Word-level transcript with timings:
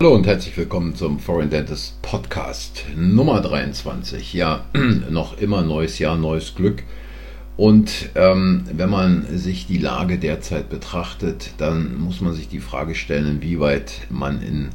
Hallo 0.00 0.14
und 0.14 0.28
herzlich 0.28 0.56
willkommen 0.56 0.94
zum 0.94 1.18
Foreign 1.18 1.50
Dentist 1.50 2.00
Podcast 2.02 2.84
Nummer 2.94 3.40
23. 3.40 4.32
Ja, 4.32 4.64
noch 5.10 5.38
immer 5.38 5.62
neues 5.62 5.98
Jahr, 5.98 6.16
neues 6.16 6.54
Glück. 6.54 6.84
Und 7.56 8.10
ähm, 8.14 8.62
wenn 8.72 8.90
man 8.90 9.26
sich 9.36 9.66
die 9.66 9.78
Lage 9.78 10.18
derzeit 10.18 10.68
betrachtet, 10.70 11.50
dann 11.58 11.98
muss 11.98 12.20
man 12.20 12.32
sich 12.32 12.46
die 12.46 12.60
Frage 12.60 12.94
stellen, 12.94 13.28
inwieweit 13.28 14.06
man 14.08 14.40
in 14.40 14.68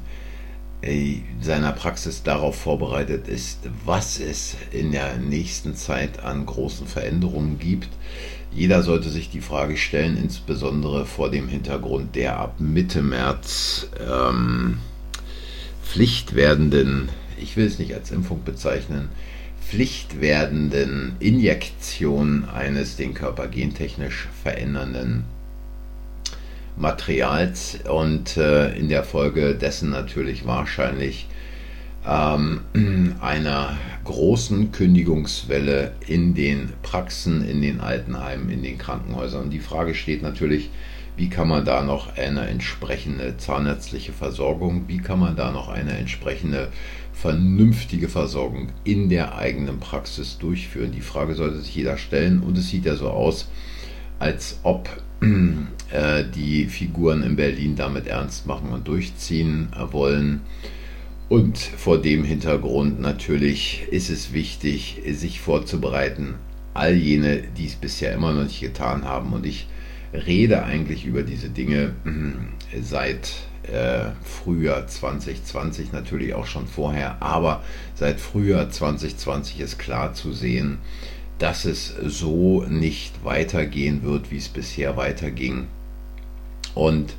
äh, 0.81 1.21
seiner 1.39 1.71
Praxis 1.71 2.23
darauf 2.23 2.57
vorbereitet 2.57 3.29
ist, 3.29 3.69
was 3.85 4.19
es 4.19 4.57
in 4.71 4.91
der 4.91 5.15
nächsten 5.19 5.73
Zeit 5.73 6.21
an 6.21 6.45
großen 6.45 6.85
Veränderungen 6.85 7.59
gibt. 7.59 7.87
Jeder 8.51 8.83
sollte 8.83 9.07
sich 9.07 9.29
die 9.29 9.39
Frage 9.39 9.77
stellen, 9.77 10.17
insbesondere 10.17 11.05
vor 11.05 11.31
dem 11.31 11.47
Hintergrund 11.47 12.13
der 12.17 12.39
ab 12.39 12.55
Mitte 12.59 13.01
März 13.01 13.87
ähm, 14.05 14.79
Pflicht 15.83 16.35
werdenden, 16.35 17.09
ich 17.39 17.57
will 17.57 17.67
es 17.67 17.79
nicht 17.79 17.93
als 17.93 18.11
Impfung 18.11 18.43
bezeichnen, 18.43 19.09
Pflicht 19.67 20.21
werdenden 20.21 21.15
Injektion 21.19 22.45
eines 22.45 22.95
den 22.95 23.13
Körper 23.13 23.47
gentechnisch 23.47 24.27
verändernden 24.43 25.23
Materials 26.75 27.77
und 27.89 28.37
äh, 28.37 28.75
in 28.75 28.89
der 28.89 29.03
Folge 29.03 29.55
dessen 29.55 29.89
natürlich 29.89 30.45
wahrscheinlich 30.45 31.27
ähm, 32.07 32.61
einer 33.21 33.77
großen 34.03 34.71
Kündigungswelle 34.71 35.93
in 36.07 36.33
den 36.33 36.73
Praxen, 36.81 37.47
in 37.47 37.61
den 37.61 37.79
Altenheimen, 37.79 38.49
in 38.49 38.63
den 38.63 38.77
Krankenhäusern. 38.77 39.43
Und 39.43 39.49
die 39.51 39.59
Frage 39.59 39.95
steht 39.95 40.21
natürlich, 40.21 40.69
wie 41.15 41.29
kann 41.29 41.47
man 41.47 41.63
da 41.63 41.83
noch 41.83 42.17
eine 42.17 42.47
entsprechende 42.47 43.37
zahnärztliche 43.37 44.13
Versorgung, 44.13 44.85
wie 44.87 44.97
kann 44.97 45.19
man 45.19 45.35
da 45.35 45.51
noch 45.51 45.69
eine 45.69 45.97
entsprechende 45.97 46.69
vernünftige 47.13 48.09
Versorgung 48.09 48.69
in 48.83 49.09
der 49.09 49.37
eigenen 49.37 49.79
Praxis 49.79 50.39
durchführen? 50.39 50.91
Die 50.91 51.01
Frage 51.01 51.35
sollte 51.35 51.61
sich 51.61 51.75
jeder 51.75 51.97
stellen 51.97 52.41
und 52.41 52.57
es 52.57 52.69
sieht 52.69 52.85
ja 52.85 52.95
so 52.95 53.09
aus, 53.09 53.47
als 54.19 54.59
ob 54.63 54.89
äh, 55.91 56.23
die 56.35 56.65
Figuren 56.65 57.23
in 57.23 57.35
Berlin 57.35 57.75
damit 57.75 58.07
ernst 58.07 58.47
machen 58.47 58.69
und 58.69 58.87
durchziehen 58.87 59.69
wollen. 59.91 60.41
Und 61.29 61.57
vor 61.57 62.01
dem 62.01 62.23
Hintergrund 62.23 62.99
natürlich 62.99 63.87
ist 63.91 64.09
es 64.09 64.33
wichtig, 64.33 65.01
sich 65.13 65.39
vorzubereiten. 65.39 66.35
All 66.73 66.93
jene, 66.93 67.43
die 67.57 67.67
es 67.67 67.75
bisher 67.75 68.13
immer 68.13 68.33
noch 68.33 68.43
nicht 68.43 68.59
getan 68.59 69.05
haben. 69.05 69.33
Und 69.33 69.45
ich 69.45 69.67
rede 70.13 70.63
eigentlich 70.63 71.05
über 71.05 71.23
diese 71.23 71.49
Dinge 71.49 71.93
äh, 72.05 72.81
seit 72.81 73.33
äh, 73.63 74.11
Frühjahr 74.23 74.87
2020, 74.87 75.91
natürlich 75.91 76.33
auch 76.33 76.45
schon 76.45 76.67
vorher, 76.67 77.21
aber 77.21 77.63
seit 77.95 78.19
Frühjahr 78.19 78.69
2020 78.69 79.59
ist 79.59 79.79
klar 79.79 80.13
zu 80.13 80.31
sehen, 80.33 80.79
dass 81.39 81.65
es 81.65 81.95
so 82.05 82.63
nicht 82.63 83.25
weitergehen 83.25 84.03
wird, 84.03 84.31
wie 84.31 84.37
es 84.37 84.49
bisher 84.49 84.97
weiterging. 84.97 85.67
Und 86.75 87.15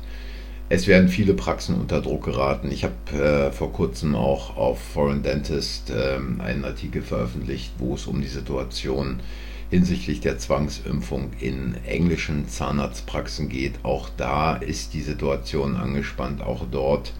es 0.69 0.87
werden 0.87 1.09
viele 1.09 1.33
Praxen 1.33 1.75
unter 1.75 2.01
Druck 2.01 2.25
geraten. 2.25 2.71
Ich 2.71 2.83
habe 2.83 2.95
äh, 3.13 3.51
vor 3.51 3.71
kurzem 3.71 4.15
auch 4.15 4.57
auf 4.57 4.79
Foreign 4.79 5.21
Dentist 5.21 5.91
äh, 5.91 6.17
einen 6.41 6.65
Artikel 6.65 7.01
veröffentlicht, 7.01 7.73
wo 7.77 7.95
es 7.95 8.07
um 8.07 8.21
die 8.21 8.27
Situation 8.27 9.17
geht 9.17 9.54
hinsichtlich 9.69 10.19
der 10.21 10.37
Zwangsimpfung 10.37 11.31
in 11.39 11.75
englischen 11.85 12.47
Zahnarztpraxen 12.47 13.49
geht. 13.49 13.73
Auch 13.83 14.09
da 14.17 14.55
ist 14.55 14.93
die 14.93 15.01
Situation 15.01 15.75
angespannt. 15.75 16.41
Auch 16.41 16.65
dort 16.71 17.13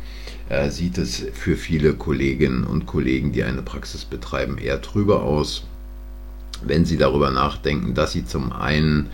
äh, 0.49 0.69
sieht 0.69 0.97
es 0.97 1.25
für 1.33 1.55
viele 1.55 1.93
Kolleginnen 1.93 2.63
und 2.63 2.85
Kollegen, 2.85 3.31
die 3.31 3.43
eine 3.43 3.61
Praxis 3.61 4.05
betreiben, 4.05 4.57
eher 4.57 4.81
trüber 4.81 5.23
aus, 5.23 5.65
wenn 6.63 6.85
sie 6.85 6.97
darüber 6.97 7.31
nachdenken, 7.31 7.93
dass 7.93 8.11
sie 8.11 8.25
zum 8.25 8.51
einen 8.51 9.09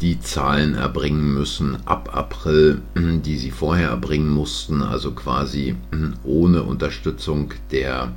die 0.00 0.18
Zahlen 0.18 0.74
erbringen 0.74 1.32
müssen 1.32 1.76
ab 1.86 2.10
April, 2.12 2.82
die 2.96 3.38
sie 3.38 3.52
vorher 3.52 3.90
erbringen 3.90 4.30
mussten, 4.30 4.82
also 4.82 5.12
quasi 5.12 5.76
ohne 6.24 6.64
Unterstützung 6.64 7.52
der 7.70 8.10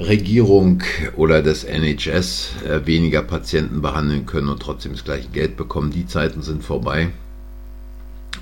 Regierung 0.00 0.82
oder 1.16 1.42
des 1.42 1.64
NHS 1.64 2.50
äh, 2.66 2.86
weniger 2.86 3.22
Patienten 3.22 3.82
behandeln 3.82 4.26
können 4.26 4.48
und 4.48 4.60
trotzdem 4.60 4.92
das 4.92 5.04
gleiche 5.04 5.28
Geld 5.28 5.56
bekommen. 5.56 5.90
Die 5.90 6.06
Zeiten 6.06 6.42
sind 6.42 6.64
vorbei. 6.64 7.10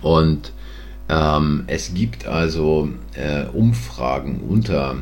Und 0.03 0.53
ähm, 1.09 1.65
es 1.67 1.95
gibt 1.95 2.27
also 2.27 2.89
äh, 3.15 3.45
Umfragen 3.47 4.41
unter 4.49 4.97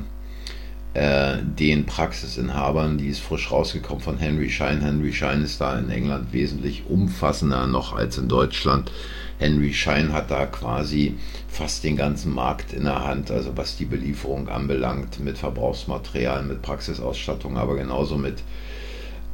äh, 0.94 1.36
den 1.42 1.84
Praxisinhabern, 1.84 2.96
die 2.96 3.08
ist 3.08 3.20
frisch 3.20 3.50
rausgekommen 3.50 4.02
von 4.02 4.16
Henry 4.16 4.48
Schein. 4.48 4.80
Henry 4.80 5.12
Schein 5.12 5.42
ist 5.42 5.60
da 5.60 5.78
in 5.78 5.90
England 5.90 6.32
wesentlich 6.32 6.84
umfassender 6.88 7.66
noch 7.66 7.94
als 7.94 8.16
in 8.18 8.28
Deutschland. 8.28 8.90
Henry 9.38 9.72
Schein 9.72 10.12
hat 10.12 10.30
da 10.30 10.46
quasi 10.46 11.14
fast 11.48 11.84
den 11.84 11.96
ganzen 11.96 12.34
Markt 12.34 12.72
in 12.72 12.84
der 12.84 13.04
Hand, 13.04 13.30
also 13.30 13.56
was 13.56 13.76
die 13.76 13.84
Belieferung 13.84 14.48
anbelangt, 14.48 15.20
mit 15.20 15.38
Verbrauchsmaterial, 15.38 16.42
mit 16.42 16.62
Praxisausstattung, 16.62 17.56
aber 17.56 17.76
genauso 17.76 18.16
mit 18.16 18.42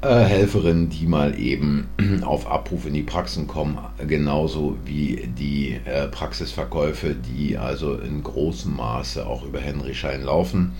äh, 0.02 0.24
Helferinnen, 0.24 0.88
die 0.88 1.06
mal 1.06 1.38
eben 1.38 1.86
auf 2.22 2.50
Abruf 2.50 2.86
in 2.86 2.94
die 2.94 3.04
Praxen 3.04 3.46
kommen, 3.46 3.78
genauso 4.06 4.76
wie 4.84 5.28
die 5.38 5.78
äh, 5.84 6.08
Praxisverkäufe, 6.08 7.14
die 7.14 7.56
also 7.56 7.94
in 7.94 8.22
großem 8.22 8.74
Maße 8.74 9.24
auch 9.24 9.44
über 9.44 9.60
Henry 9.60 9.94
Schein 9.94 10.22
laufen. 10.22 10.72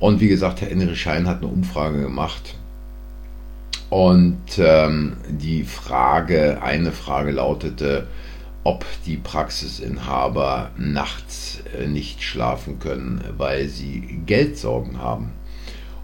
Und 0.00 0.20
wie 0.20 0.28
gesagt, 0.28 0.60
Herr 0.60 0.68
Henry 0.68 0.96
Schein 0.96 1.26
hat 1.26 1.42
eine 1.42 1.48
Umfrage 1.48 2.00
gemacht. 2.00 2.54
Und 3.90 4.38
ähm, 4.58 5.16
die 5.28 5.64
Frage, 5.64 6.62
eine 6.62 6.92
Frage 6.92 7.32
lautete, 7.32 8.06
ob 8.68 8.84
die 9.06 9.16
Praxisinhaber 9.16 10.72
nachts 10.76 11.62
äh, 11.74 11.86
nicht 11.86 12.22
schlafen 12.22 12.78
können, 12.78 13.24
weil 13.38 13.66
sie 13.66 14.20
Geldsorgen 14.26 14.98
haben. 14.98 15.32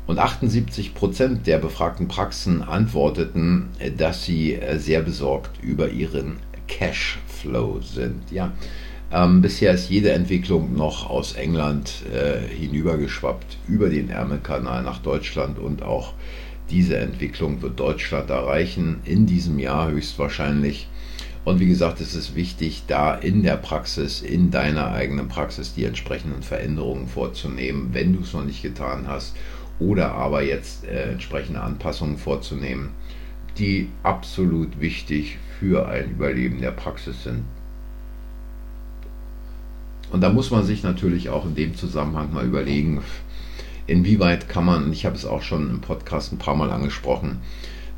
Und 0.06 0.18
78 0.18 0.94
Prozent 0.94 1.46
der 1.46 1.58
befragten 1.58 2.08
Praxen 2.08 2.62
antworteten, 2.62 3.68
äh, 3.78 3.90
dass 3.90 4.24
sie 4.24 4.54
äh, 4.54 4.78
sehr 4.78 5.02
besorgt 5.02 5.62
über 5.62 5.90
ihren 5.90 6.36
Cashflow 6.66 7.82
sind. 7.82 8.30
Ja, 8.30 8.52
ähm, 9.12 9.42
bisher 9.42 9.74
ist 9.74 9.90
jede 9.90 10.12
Entwicklung 10.12 10.74
noch 10.74 11.10
aus 11.10 11.34
England 11.34 11.92
äh, 12.14 12.48
hinübergeschwappt 12.48 13.58
über 13.68 13.90
den 13.90 14.08
Ärmelkanal 14.08 14.82
nach 14.82 15.00
Deutschland 15.00 15.58
und 15.58 15.82
auch 15.82 16.14
diese 16.70 16.96
Entwicklung 16.96 17.60
wird 17.60 17.78
Deutschland 17.78 18.30
erreichen 18.30 19.00
in 19.04 19.26
diesem 19.26 19.58
Jahr 19.58 19.90
höchstwahrscheinlich. 19.90 20.88
Und 21.44 21.60
wie 21.60 21.66
gesagt, 21.66 22.00
es 22.00 22.14
ist 22.14 22.34
wichtig, 22.34 22.84
da 22.86 23.14
in 23.14 23.42
der 23.42 23.56
Praxis, 23.56 24.22
in 24.22 24.50
deiner 24.50 24.92
eigenen 24.92 25.28
Praxis 25.28 25.74
die 25.74 25.84
entsprechenden 25.84 26.42
Veränderungen 26.42 27.06
vorzunehmen, 27.06 27.90
wenn 27.92 28.14
du 28.14 28.20
es 28.20 28.32
noch 28.32 28.44
nicht 28.44 28.62
getan 28.62 29.06
hast, 29.06 29.36
oder 29.78 30.12
aber 30.12 30.42
jetzt 30.42 30.84
äh, 30.86 31.12
entsprechende 31.12 31.60
Anpassungen 31.60 32.16
vorzunehmen, 32.16 32.90
die 33.58 33.88
absolut 34.02 34.80
wichtig 34.80 35.38
für 35.58 35.86
ein 35.88 36.12
Überleben 36.12 36.60
der 36.60 36.70
Praxis 36.70 37.24
sind. 37.24 37.44
Und 40.10 40.20
da 40.20 40.30
muss 40.30 40.50
man 40.50 40.64
sich 40.64 40.82
natürlich 40.82 41.28
auch 41.28 41.44
in 41.44 41.54
dem 41.54 41.74
Zusammenhang 41.74 42.32
mal 42.32 42.46
überlegen, 42.46 43.02
inwieweit 43.86 44.48
kann 44.48 44.64
man, 44.64 44.92
ich 44.92 45.04
habe 45.04 45.16
es 45.16 45.26
auch 45.26 45.42
schon 45.42 45.68
im 45.70 45.80
Podcast 45.80 46.32
ein 46.32 46.38
paar 46.38 46.54
Mal 46.54 46.70
angesprochen, 46.70 47.40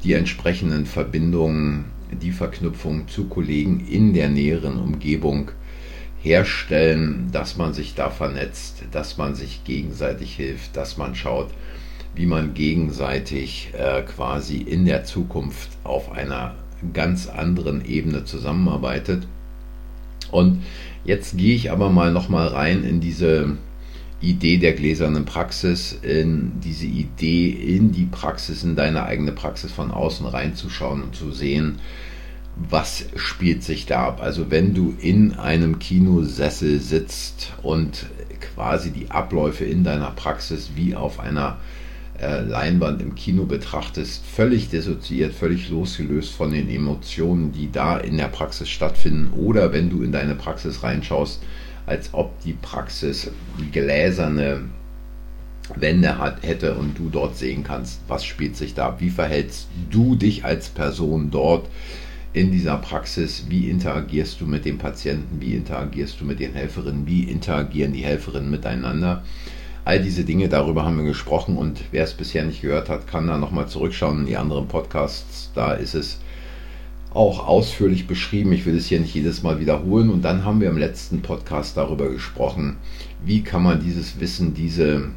die 0.02 0.14
entsprechenden 0.14 0.86
Verbindungen 0.86 1.86
die 2.10 2.32
Verknüpfung 2.32 3.08
zu 3.08 3.24
Kollegen 3.24 3.80
in 3.80 4.14
der 4.14 4.28
näheren 4.28 4.78
Umgebung 4.78 5.50
herstellen, 6.22 7.28
dass 7.32 7.56
man 7.56 7.72
sich 7.72 7.94
da 7.94 8.10
vernetzt, 8.10 8.82
dass 8.92 9.16
man 9.16 9.34
sich 9.34 9.64
gegenseitig 9.64 10.34
hilft, 10.34 10.76
dass 10.76 10.96
man 10.96 11.14
schaut, 11.14 11.50
wie 12.14 12.26
man 12.26 12.54
gegenseitig 12.54 13.72
äh, 13.74 14.02
quasi 14.02 14.56
in 14.56 14.86
der 14.86 15.04
Zukunft 15.04 15.70
auf 15.84 16.10
einer 16.10 16.54
ganz 16.92 17.28
anderen 17.28 17.84
Ebene 17.84 18.24
zusammenarbeitet. 18.24 19.26
Und 20.30 20.62
jetzt 21.04 21.36
gehe 21.36 21.54
ich 21.54 21.70
aber 21.70 21.90
mal 21.90 22.12
noch 22.12 22.28
mal 22.28 22.48
rein 22.48 22.84
in 22.84 23.00
diese 23.00 23.56
Idee 24.20 24.56
der 24.56 24.72
gläsernen 24.72 25.24
Praxis, 25.24 25.98
in 26.02 26.52
diese 26.64 26.86
Idee 26.86 27.50
in 27.50 27.92
die 27.92 28.06
Praxis, 28.06 28.62
in 28.62 28.74
deine 28.74 29.04
eigene 29.04 29.32
Praxis 29.32 29.72
von 29.72 29.90
außen 29.90 30.26
reinzuschauen 30.26 31.02
und 31.02 31.14
zu 31.14 31.32
sehen, 31.32 31.78
was 32.56 33.04
spielt 33.16 33.62
sich 33.62 33.84
da 33.84 34.06
ab. 34.06 34.22
Also 34.22 34.50
wenn 34.50 34.72
du 34.72 34.94
in 34.98 35.34
einem 35.34 35.78
Kinosessel 35.78 36.80
sitzt 36.80 37.52
und 37.62 38.06
quasi 38.54 38.90
die 38.90 39.10
Abläufe 39.10 39.64
in 39.64 39.84
deiner 39.84 40.10
Praxis 40.12 40.70
wie 40.74 40.94
auf 40.94 41.20
einer 41.20 41.58
äh, 42.18 42.40
Leinwand 42.40 43.02
im 43.02 43.14
Kino 43.14 43.44
betrachtest, 43.44 44.24
völlig 44.24 44.70
dissoziiert, 44.70 45.34
völlig 45.34 45.68
losgelöst 45.68 46.32
von 46.32 46.50
den 46.50 46.70
Emotionen, 46.70 47.52
die 47.52 47.70
da 47.70 47.98
in 47.98 48.16
der 48.16 48.28
Praxis 48.28 48.70
stattfinden, 48.70 49.32
oder 49.36 49.72
wenn 49.74 49.90
du 49.90 50.02
in 50.02 50.12
deine 50.12 50.34
Praxis 50.34 50.82
reinschaust, 50.82 51.42
als 51.86 52.12
ob 52.12 52.40
die 52.42 52.52
Praxis 52.52 53.30
gläserne 53.72 54.62
Wände 55.74 56.18
hat, 56.18 56.42
hätte 56.42 56.74
und 56.74 56.98
du 56.98 57.08
dort 57.08 57.36
sehen 57.36 57.64
kannst, 57.64 58.00
was 58.08 58.24
spielt 58.24 58.56
sich 58.56 58.74
da 58.74 58.88
ab, 58.88 59.00
wie 59.00 59.10
verhältst 59.10 59.68
du 59.90 60.14
dich 60.14 60.44
als 60.44 60.68
Person 60.68 61.30
dort 61.30 61.68
in 62.32 62.52
dieser 62.52 62.76
Praxis, 62.76 63.46
wie 63.48 63.70
interagierst 63.70 64.40
du 64.40 64.46
mit 64.46 64.64
dem 64.64 64.78
Patienten, 64.78 65.40
wie 65.40 65.54
interagierst 65.54 66.20
du 66.20 66.24
mit 66.24 66.38
den 66.38 66.52
Helferinnen, 66.52 67.06
wie 67.06 67.24
interagieren 67.24 67.92
die 67.92 68.04
Helferinnen 68.04 68.50
miteinander. 68.50 69.24
All 69.84 70.02
diese 70.02 70.24
Dinge, 70.24 70.48
darüber 70.48 70.84
haben 70.84 70.98
wir 70.98 71.04
gesprochen 71.04 71.56
und 71.56 71.80
wer 71.92 72.04
es 72.04 72.14
bisher 72.14 72.44
nicht 72.44 72.60
gehört 72.60 72.88
hat, 72.88 73.06
kann 73.06 73.26
da 73.26 73.38
nochmal 73.38 73.68
zurückschauen 73.68 74.20
in 74.20 74.26
die 74.26 74.36
anderen 74.36 74.68
Podcasts. 74.68 75.50
Da 75.54 75.72
ist 75.72 75.94
es 75.94 76.18
auch 77.16 77.46
ausführlich 77.46 78.06
beschrieben. 78.06 78.52
Ich 78.52 78.66
will 78.66 78.76
es 78.76 78.86
hier 78.86 79.00
nicht 79.00 79.14
jedes 79.14 79.42
Mal 79.42 79.58
wiederholen. 79.58 80.10
Und 80.10 80.22
dann 80.22 80.44
haben 80.44 80.60
wir 80.60 80.68
im 80.68 80.76
letzten 80.76 81.22
Podcast 81.22 81.76
darüber 81.76 82.10
gesprochen, 82.10 82.76
wie 83.24 83.42
kann 83.42 83.62
man 83.62 83.80
dieses 83.80 84.20
Wissen, 84.20 84.54
diese 84.54 85.08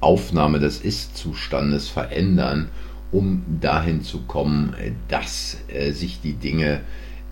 Aufnahme 0.00 0.58
des 0.58 0.80
Ist-Zustandes 0.80 1.88
verändern, 1.88 2.68
um 3.12 3.42
dahin 3.60 4.02
zu 4.02 4.22
kommen, 4.22 4.74
dass 5.08 5.58
äh, 5.68 5.92
sich 5.92 6.20
die 6.22 6.34
Dinge 6.34 6.80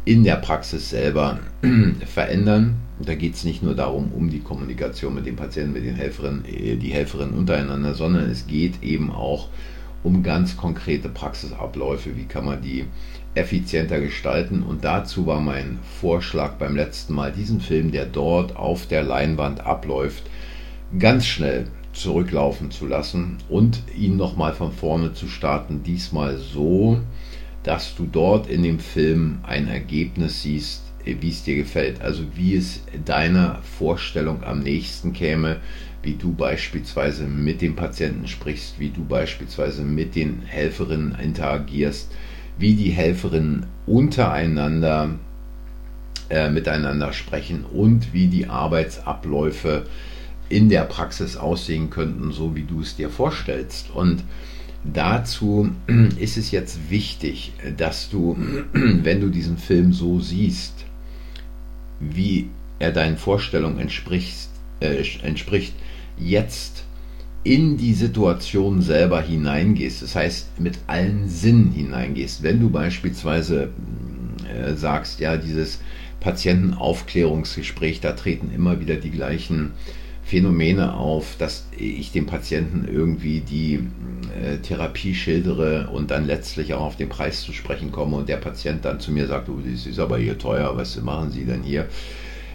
in 0.05 0.25
der 0.25 0.37
Praxis 0.37 0.91
selber 0.91 1.39
verändern. 2.07 2.77
Da 3.01 3.15
geht 3.15 3.35
es 3.35 3.45
nicht 3.45 3.63
nur 3.63 3.75
darum, 3.75 4.13
um 4.13 4.29
die 4.29 4.41
Kommunikation 4.41 5.15
mit 5.15 5.25
den 5.25 5.37
Patienten, 5.37 5.73
mit 5.73 5.85
den 5.85 5.95
Helferinnen, 5.95 6.45
äh, 6.45 6.77
die 6.77 6.93
Helferinnen 6.93 7.35
untereinander, 7.35 7.95
sondern 7.95 8.29
es 8.29 8.47
geht 8.47 8.83
eben 8.83 9.11
auch 9.11 9.49
um 10.03 10.23
ganz 10.23 10.57
konkrete 10.57 11.09
Praxisabläufe. 11.09 12.17
Wie 12.17 12.25
kann 12.25 12.45
man 12.45 12.63
die 12.63 12.85
effizienter 13.39 14.01
gestalten? 14.01 14.63
Und 14.63 14.85
dazu 14.85 15.27
war 15.27 15.41
mein 15.41 15.79
Vorschlag 16.01 16.55
beim 16.55 16.77
letzten 16.77 17.15
Mal, 17.15 17.33
diesen 17.33 17.61
Film, 17.61 17.93
der 17.93 18.07
dort 18.07 18.57
auf 18.57 18.87
der 18.87 19.03
Leinwand 19.03 19.61
abläuft, 19.61 20.25
ganz 20.99 21.27
schnell 21.27 21.67
zurücklaufen 21.93 22.71
zu 22.71 22.87
lassen 22.87 23.39
und 23.49 23.83
ihn 23.97 24.17
nochmal 24.17 24.53
von 24.53 24.73
vorne 24.73 25.13
zu 25.13 25.29
starten. 25.29 25.83
Diesmal 25.83 26.39
so, 26.39 27.01
dass 27.63 27.95
du 27.95 28.09
dort 28.11 28.49
in 28.49 28.63
dem 28.63 28.79
Film 28.79 29.39
ein 29.43 29.69
Ergebnis 29.69 30.43
siehst, 30.43 30.83
wie 31.05 31.31
es 31.31 31.43
dir 31.43 31.57
gefällt. 31.57 32.01
Also 32.01 32.23
wie 32.35 32.55
es 32.57 32.83
deiner 33.05 33.61
Vorstellung 33.79 34.45
am 34.45 34.61
nächsten 34.61 35.13
käme, 35.13 35.57
wie 36.03 36.15
du 36.15 36.33
beispielsweise 36.33 37.25
mit 37.25 37.61
dem 37.61 37.75
Patienten 37.75 38.29
sprichst, 38.29 38.79
wie 38.79 38.91
du 38.91 39.05
beispielsweise 39.05 39.83
mit 39.83 40.15
den 40.15 40.43
Helferinnen 40.43 41.17
interagierst, 41.21 42.13
wie 42.59 42.75
die 42.75 42.91
Helferinnen 42.91 43.67
untereinander 43.87 45.11
äh, 46.31 46.51
miteinander 46.51 47.15
sprechen 47.15 47.65
und 47.65 48.13
wie 48.13 48.27
die 48.27 48.49
Arbeitsabläufe 48.49 49.87
in 50.51 50.69
der 50.69 50.83
Praxis 50.83 51.37
aussehen 51.37 51.89
könnten, 51.89 52.33
so 52.33 52.55
wie 52.55 52.65
du 52.65 52.81
es 52.83 52.97
dir 52.97 53.09
vorstellst. 53.09 53.91
Und 53.91 54.25
dazu 54.85 55.71
ist 56.19 56.37
es 56.37 56.51
jetzt 56.51 56.91
wichtig, 56.91 57.53
dass 57.77 58.11
du, 58.11 58.37
wenn 58.73 59.21
du 59.21 59.29
diesen 59.29 59.57
Film 59.57 59.95
so 59.95 60.21
siehst, 60.21 60.85
wie 62.01 62.49
er 62.79 62.93
deinen 62.93 63.17
Vorstellungen 63.17 63.79
entspricht, 63.79 64.49
äh, 64.81 65.03
entspricht, 65.23 65.73
jetzt 66.19 66.85
in 67.49 67.79
die 67.79 67.95
Situation 67.95 68.83
selber 68.83 69.23
hineingehst. 69.23 70.03
Das 70.03 70.15
heißt, 70.15 70.61
mit 70.61 70.79
allen 70.87 71.31
Sinnen 71.31 71.73
hineingehst. 71.73 72.43
Wenn 72.43 72.61
du 72.61 72.69
beispielsweise 72.69 73.71
äh, 74.55 74.75
sagst, 74.75 75.19
ja, 75.21 75.39
dieses 75.39 75.81
Patientenaufklärungsgespräch, 76.21 78.03
da 78.03 78.13
treten 78.13 78.51
immer 78.55 78.81
wieder 78.81 78.97
die 78.97 79.11
gleichen 79.11 79.71
Phänomene 80.25 80.93
auf, 80.93 81.37
dass 81.39 81.67
ich 81.75 82.13
dem 82.13 82.27
Patienten 82.27 82.87
irgendwie 82.87 83.41
die 83.41 83.77
äh, 84.39 84.59
Therapie 84.59 85.15
schildere 85.15 85.89
und 85.89 86.11
dann 86.11 86.27
letztlich 86.27 86.75
auch 86.75 86.83
auf 86.83 86.97
den 86.97 87.09
Preis 87.09 87.41
zu 87.41 87.55
sprechen 87.55 87.93
komme 87.93 88.19
und 88.19 88.29
der 88.29 88.37
Patient 88.37 88.85
dann 88.85 89.01
zu 89.01 89.11
mir 89.11 89.27
sagt, 89.27 89.49
oh, 89.49 89.59
das 89.65 89.87
ist 89.87 89.99
aber 89.99 90.19
hier 90.19 90.37
teuer, 90.37 90.77
was 90.77 91.01
machen 91.01 91.31
Sie 91.31 91.47
denn 91.47 91.63
hier? 91.63 91.87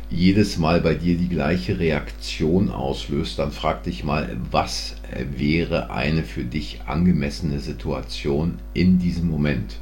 Jedes 0.10 0.58
Mal 0.58 0.82
bei 0.82 0.94
dir 0.94 1.18
die 1.18 1.30
gleiche 1.30 1.80
Reaktion 1.80 2.70
auslöst, 2.70 3.40
dann 3.40 3.52
frag 3.52 3.84
dich 3.84 4.04
mal, 4.04 4.38
was 4.52 4.96
wäre 5.36 5.90
eine 5.90 6.24
für 6.24 6.44
dich 6.44 6.82
angemessene 6.86 7.60
Situation 7.60 8.60
in 8.74 9.00
diesem 9.00 9.30
Moment? 9.30 9.78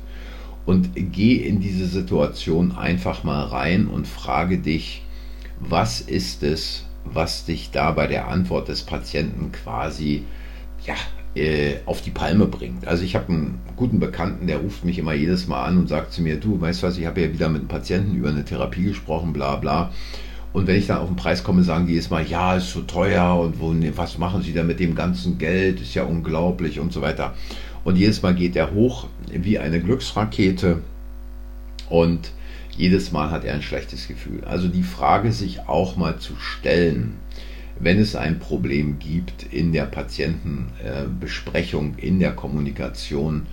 Und 0.66 0.92
geh 0.96 1.36
in 1.36 1.60
diese 1.60 1.88
Situation 1.88 2.72
einfach 2.72 3.24
mal 3.24 3.44
rein 3.46 3.88
und 3.88 4.08
frage 4.08 4.60
dich, 4.60 5.02
was 5.60 6.02
ist 6.02 6.44
es, 6.44 6.86
was 7.04 7.46
dich 7.46 7.72
da 7.72 7.92
bei 7.92 8.08
der 8.08 8.28
Antwort 8.28 8.68
des 8.68 8.84
Patienten 8.84 9.52
quasi 9.52 10.24
ja, 10.86 10.96
äh, 11.36 11.76
auf 11.86 12.02
die 12.02 12.12
Palme 12.12 12.46
bringt. 12.46 12.88
Also 12.88 13.04
ich 13.04 13.16
habe 13.16 13.30
einen 13.30 13.60
guten 13.76 14.00
Bekannten, 14.00 14.48
der 14.48 14.58
ruft 14.58 14.84
mich 14.84 15.00
immer 15.00 15.14
jedes 15.14 15.48
Mal 15.48 15.64
an 15.64 15.78
und 15.78 15.88
sagt 15.88 16.12
zu 16.12 16.22
mir, 16.22 16.38
du 16.38 16.60
weißt 16.60 16.84
was, 16.84 16.98
ich 16.98 17.06
habe 17.06 17.22
ja 17.22 17.34
wieder 17.34 17.50
mit 17.50 17.62
einem 17.62 17.68
Patienten 17.68 18.16
über 18.16 18.30
eine 18.30 18.44
Therapie 18.44 18.84
gesprochen, 18.84 19.34
bla 19.34 19.56
bla. 19.56 19.92
Und 20.54 20.68
wenn 20.68 20.76
ich 20.76 20.88
dann 20.88 20.98
auf 20.98 21.08
den 21.08 21.16
Preis 21.16 21.44
komme, 21.44 21.64
sagen 21.64 21.86
die 21.86 21.94
jedes 21.94 22.10
Mal, 22.10 22.28
ja, 22.28 22.58
ist 22.58 22.72
so 22.72 22.82
teuer 22.82 23.40
und 23.40 23.62
wo, 23.62 23.74
was 23.96 24.18
machen 24.18 24.42
sie 24.42 24.54
da 24.54 24.64
mit 24.64 24.82
dem 24.82 24.96
ganzen 24.96 25.38
Geld, 25.38 25.80
ist 25.80 25.94
ja 25.94 26.04
unglaublich 26.04 26.80
und 26.80 26.92
so 26.92 27.02
weiter. 27.02 27.34
Und 27.86 27.96
jedes 27.96 28.22
Mal 28.22 28.36
geht 28.36 28.56
er 28.56 28.74
hoch 28.74 29.08
wie 29.32 29.58
eine 29.58 29.80
Glücksrakete 29.80 30.82
und 31.90 32.32
jedes 32.78 33.12
Mal 33.12 33.32
hat 33.32 33.46
er 33.46 33.54
ein 33.54 33.62
schlechtes 33.62 34.08
Gefühl. 34.08 34.44
Also 34.44 34.68
die 34.68 34.84
Frage 34.84 35.32
sich 35.32 35.68
auch 35.68 35.96
mal 35.96 36.20
zu 36.20 36.36
stellen, 36.36 37.16
wenn 37.82 38.00
es 38.00 38.16
ein 38.16 38.40
Problem 38.40 39.00
gibt 39.00 39.44
in 39.52 39.74
der 39.74 39.86
Patientenbesprechung, 39.86 41.96
in 41.98 42.20
der 42.20 42.34
Kommunikation, 42.34 43.48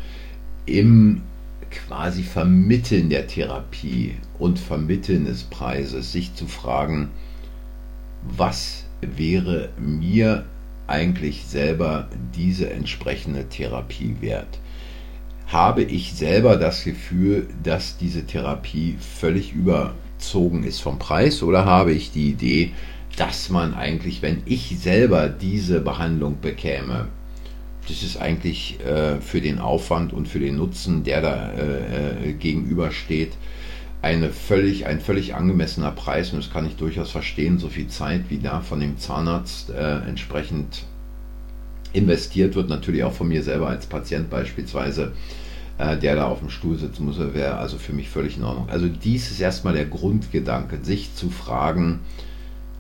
im 0.67 1.23
quasi 1.71 2.23
Vermitteln 2.23 3.11
der 3.11 3.27
Therapie 3.27 4.15
und 4.39 4.59
Vermitteln 4.59 5.25
des 5.25 5.45
Preises, 5.45 6.13
sich 6.13 6.35
zu 6.35 6.47
fragen, 6.47 7.09
was 8.23 8.85
wäre 9.01 9.71
mir 9.79 10.45
eigentlich 10.87 11.45
selber 11.45 12.09
diese 12.35 12.71
entsprechende 12.71 13.49
Therapie 13.49 14.17
wert? 14.21 14.59
habe 15.49 15.83
ich 15.83 16.13
selber 16.13 16.57
das 16.57 16.85
Gefühl, 16.85 17.49
dass 17.63 17.97
diese 17.97 18.27
Therapie 18.27 18.97
völlig 19.01 19.55
überzogen 19.55 20.63
ist 20.63 20.81
vom 20.81 20.99
Preis 20.99 21.43
oder 21.43 21.65
habe 21.65 21.93
ich 21.93 22.13
die 22.13 22.31
Idee, 22.31 22.73
dass 23.19 23.51
man 23.51 23.75
eigentlich, 23.75 24.23
wenn 24.23 24.43
ich 24.47 24.79
selber 24.79 25.29
diese 25.29 25.81
Behandlung 25.81 26.41
bekäme, 26.41 27.09
das 27.89 28.03
ist 28.03 28.17
eigentlich 28.17 28.79
äh, 28.85 29.21
für 29.21 29.41
den 29.41 29.59
Aufwand 29.59 30.13
und 30.13 30.29
für 30.29 30.39
den 30.39 30.57
Nutzen, 30.57 31.03
der 31.03 31.21
da 31.23 31.51
äh, 31.53 32.31
äh 32.31 32.33
gegenübersteht, 32.35 33.33
eine 34.03 34.31
völlig, 34.31 34.87
ein 34.87 35.01
völlig 35.01 35.35
angemessener 35.35 35.91
Preis 35.91 36.33
und 36.33 36.39
das 36.39 36.53
kann 36.53 36.67
ich 36.67 36.77
durchaus 36.77 37.11
verstehen, 37.11 37.59
so 37.59 37.69
viel 37.69 37.89
Zeit 37.89 38.27
wie 38.29 38.39
da 38.39 38.61
von 38.61 38.79
dem 38.79 38.99
Zahnarzt 38.99 39.71
äh, 39.71 39.99
entsprechend 40.09 40.85
investiert 41.93 42.55
wird, 42.55 42.69
natürlich 42.69 43.03
auch 43.03 43.13
von 43.13 43.27
mir 43.27 43.43
selber 43.43 43.69
als 43.69 43.87
Patient 43.87 44.31
beispielsweise, 44.31 45.13
äh, 45.79 45.97
der 45.97 46.15
da 46.15 46.27
auf 46.27 46.39
dem 46.39 46.51
Stuhl 46.51 46.79
sitzen 46.79 47.07
muss, 47.07 47.19
wäre 47.19 47.57
also 47.57 47.79
für 47.79 47.93
mich 47.93 48.09
völlig 48.09 48.37
in 48.37 48.45
Ordnung. 48.45 48.69
Also 48.69 48.87
dies 48.87 49.33
ist 49.33 49.41
erstmal 49.41 49.75
der 49.75 49.87
Grundgedanke, 49.87 50.79
sich 50.83 51.15
zu 51.17 51.31
fragen, 51.31 52.01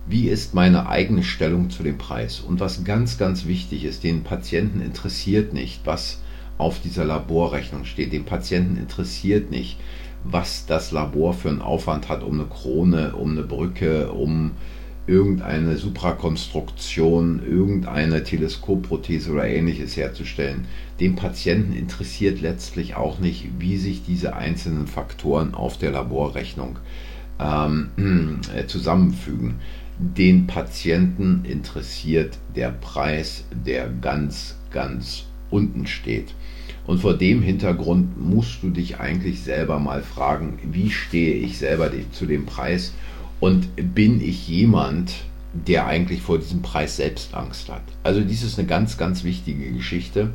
wie 0.08 0.28
ist 0.28 0.54
meine 0.54 0.88
eigene 0.88 1.22
Stellung 1.22 1.70
zu 1.70 1.82
dem 1.82 1.98
Preis? 1.98 2.40
Und 2.40 2.60
was 2.60 2.84
ganz, 2.84 3.18
ganz 3.18 3.46
wichtig 3.46 3.84
ist, 3.84 4.04
den 4.04 4.24
Patienten 4.24 4.80
interessiert 4.80 5.52
nicht, 5.52 5.82
was 5.84 6.22
auf 6.56 6.80
dieser 6.80 7.04
Laborrechnung 7.04 7.84
steht. 7.84 8.12
Den 8.12 8.24
Patienten 8.24 8.76
interessiert 8.76 9.50
nicht, 9.50 9.78
was 10.24 10.66
das 10.66 10.92
Labor 10.92 11.34
für 11.34 11.50
einen 11.50 11.62
Aufwand 11.62 12.08
hat, 12.08 12.22
um 12.22 12.40
eine 12.40 12.48
Krone, 12.48 13.14
um 13.14 13.32
eine 13.32 13.42
Brücke, 13.42 14.10
um 14.10 14.52
irgendeine 15.06 15.76
Suprakonstruktion, 15.76 17.42
irgendeine 17.46 18.22
Teleskopprothese 18.24 19.32
oder 19.32 19.46
ähnliches 19.46 19.96
herzustellen. 19.96 20.66
Den 21.00 21.16
Patienten 21.16 21.72
interessiert 21.72 22.40
letztlich 22.40 22.94
auch 22.94 23.18
nicht, 23.18 23.48
wie 23.58 23.78
sich 23.78 24.04
diese 24.04 24.36
einzelnen 24.36 24.86
Faktoren 24.86 25.54
auf 25.54 25.78
der 25.78 25.92
Laborrechnung 25.92 26.78
ähm, 27.40 27.88
äh, 28.54 28.66
zusammenfügen. 28.66 29.60
Den 29.98 30.46
Patienten 30.46 31.44
interessiert 31.44 32.38
der 32.54 32.70
Preis, 32.70 33.44
der 33.50 33.88
ganz, 33.88 34.56
ganz 34.70 35.24
unten 35.50 35.86
steht. 35.86 36.34
Und 36.86 37.00
vor 37.00 37.14
dem 37.14 37.42
Hintergrund 37.42 38.18
musst 38.20 38.62
du 38.62 38.70
dich 38.70 39.00
eigentlich 39.00 39.40
selber 39.40 39.78
mal 39.78 40.02
fragen, 40.02 40.58
wie 40.70 40.90
stehe 40.90 41.34
ich 41.34 41.58
selber 41.58 41.90
zu 42.12 42.26
dem 42.26 42.46
Preis 42.46 42.94
und 43.40 43.68
bin 43.94 44.20
ich 44.20 44.48
jemand, 44.48 45.12
der 45.52 45.86
eigentlich 45.86 46.22
vor 46.22 46.38
diesem 46.38 46.62
Preis 46.62 46.96
selbst 46.96 47.34
Angst 47.34 47.68
hat? 47.68 47.82
Also 48.04 48.20
dies 48.20 48.42
ist 48.42 48.58
eine 48.58 48.68
ganz, 48.68 48.98
ganz 48.98 49.24
wichtige 49.24 49.72
Geschichte. 49.72 50.30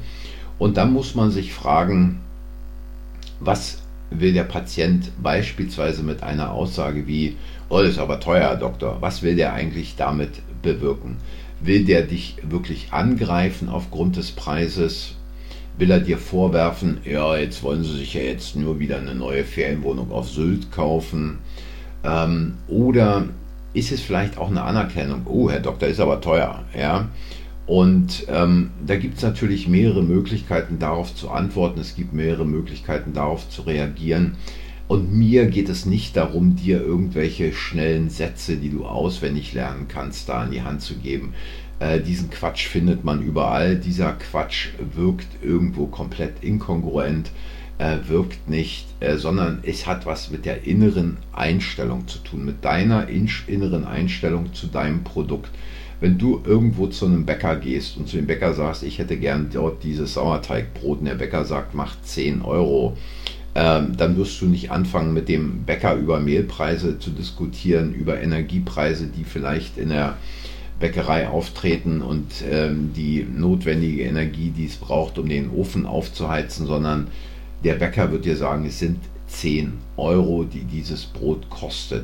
Und 0.59 0.77
dann 0.77 0.91
muss 0.93 1.15
man 1.15 1.31
sich 1.31 1.53
fragen, 1.53 2.19
was 3.39 3.82
will 4.19 4.33
der 4.33 4.43
Patient 4.43 5.11
beispielsweise 5.21 6.03
mit 6.03 6.23
einer 6.23 6.51
Aussage 6.51 7.07
wie, 7.07 7.35
oh, 7.69 7.79
das 7.79 7.91
ist 7.91 7.99
aber 7.99 8.19
teuer, 8.19 8.41
Herr 8.41 8.55
Doktor, 8.57 8.97
was 8.99 9.23
will 9.23 9.35
der 9.35 9.53
eigentlich 9.53 9.95
damit 9.95 10.41
bewirken? 10.61 11.17
Will 11.61 11.85
der 11.85 12.03
dich 12.03 12.35
wirklich 12.43 12.87
angreifen 12.91 13.69
aufgrund 13.69 14.17
des 14.17 14.31
Preises? 14.31 15.15
Will 15.77 15.91
er 15.91 15.99
dir 15.99 16.17
vorwerfen, 16.17 16.99
ja, 17.03 17.35
jetzt 17.37 17.63
wollen 17.63 17.83
sie 17.83 17.97
sich 17.97 18.13
ja 18.13 18.21
jetzt 18.21 18.55
nur 18.55 18.79
wieder 18.79 18.97
eine 18.97 19.15
neue 19.15 19.43
Ferienwohnung 19.43 20.11
auf 20.11 20.29
Sylt 20.29 20.71
kaufen? 20.71 21.39
Ähm, 22.03 22.55
oder 22.67 23.25
ist 23.73 23.91
es 23.91 24.01
vielleicht 24.01 24.37
auch 24.37 24.49
eine 24.49 24.63
Anerkennung, 24.63 25.21
oh, 25.25 25.49
Herr 25.49 25.61
Doktor, 25.61 25.87
ist 25.87 25.99
aber 25.99 26.21
teuer, 26.21 26.63
ja? 26.77 27.09
Und 27.65 28.25
ähm, 28.27 28.71
da 28.85 28.97
gibt 28.97 29.17
es 29.17 29.23
natürlich 29.23 29.67
mehrere 29.67 30.03
Möglichkeiten 30.03 30.79
darauf 30.79 31.15
zu 31.15 31.29
antworten, 31.29 31.79
es 31.79 31.95
gibt 31.95 32.13
mehrere 32.13 32.45
Möglichkeiten 32.45 33.13
darauf 33.13 33.49
zu 33.49 33.61
reagieren. 33.61 34.35
Und 34.89 35.13
mir 35.13 35.45
geht 35.45 35.69
es 35.69 35.85
nicht 35.85 36.17
darum, 36.17 36.57
dir 36.57 36.81
irgendwelche 36.81 37.53
schnellen 37.53 38.09
Sätze, 38.09 38.57
die 38.57 38.69
du 38.69 38.85
auswendig 38.85 39.53
lernen 39.53 39.87
kannst, 39.87 40.27
da 40.27 40.43
in 40.43 40.51
die 40.51 40.61
Hand 40.61 40.81
zu 40.81 40.95
geben. 40.95 41.33
Äh, 41.79 42.01
diesen 42.01 42.29
Quatsch 42.29 42.67
findet 42.67 43.05
man 43.05 43.21
überall. 43.21 43.77
Dieser 43.77 44.11
Quatsch 44.11 44.69
wirkt 44.93 45.27
irgendwo 45.41 45.87
komplett 45.87 46.43
inkongruent, 46.43 47.31
äh, 47.77 47.97
wirkt 48.07 48.49
nicht, 48.49 48.87
äh, 48.99 49.15
sondern 49.15 49.59
es 49.63 49.87
hat 49.87 50.05
was 50.05 50.29
mit 50.31 50.45
der 50.45 50.67
inneren 50.67 51.17
Einstellung 51.31 52.07
zu 52.07 52.19
tun, 52.19 52.43
mit 52.43 52.63
deiner 52.65 53.07
inneren 53.07 53.85
Einstellung 53.85 54.53
zu 54.53 54.67
deinem 54.67 55.05
Produkt 55.05 55.49
wenn 56.03 56.17
du 56.17 56.41
irgendwo 56.45 56.87
zu 56.87 57.05
einem 57.05 57.25
Bäcker 57.25 57.55
gehst 57.55 57.95
und 57.95 58.09
zu 58.09 58.17
dem 58.17 58.27
Bäcker 58.27 58.53
sagst, 58.53 58.83
ich 58.83 58.99
hätte 58.99 59.15
gern 59.15 59.49
dort 59.53 59.85
dieses 59.85 60.15
Sauerteigbrot 60.15 60.99
und 60.99 61.05
der 61.05 61.15
Bäcker 61.15 61.45
sagt, 61.45 61.75
macht 61.75 62.05
10 62.05 62.41
Euro, 62.41 62.97
ähm, 63.55 63.95
dann 63.95 64.17
wirst 64.17 64.41
du 64.41 64.47
nicht 64.47 64.69
anfangen, 64.69 65.13
mit 65.13 65.29
dem 65.29 65.63
Bäcker 65.63 65.95
über 65.95 66.19
Mehlpreise 66.19 66.99
zu 66.99 67.11
diskutieren, 67.11 67.93
über 67.93 68.21
Energiepreise, 68.21 69.07
die 69.07 69.23
vielleicht 69.23 69.77
in 69.77 69.87
der 69.87 70.17
Bäckerei 70.77 71.29
auftreten 71.29 72.01
und 72.01 72.43
ähm, 72.51 72.91
die 72.93 73.25
notwendige 73.25 74.03
Energie, 74.03 74.49
die 74.49 74.65
es 74.65 74.75
braucht, 74.75 75.17
um 75.17 75.29
den 75.29 75.51
Ofen 75.51 75.85
aufzuheizen, 75.85 76.67
sondern 76.67 77.07
der 77.63 77.75
Bäcker 77.75 78.11
wird 78.11 78.25
dir 78.25 78.35
sagen, 78.35 78.65
es 78.65 78.77
sind 78.77 78.99
10 79.27 79.71
Euro, 79.95 80.43
die 80.43 80.65
dieses 80.65 81.05
Brot 81.05 81.49
kostet 81.49 82.03